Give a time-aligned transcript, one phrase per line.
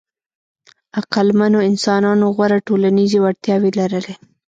[0.99, 4.15] عقلمنو انسانانو غوره ټولنیزې وړتیاوې لرلې.